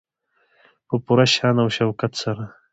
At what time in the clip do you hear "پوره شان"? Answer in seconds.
1.05-1.55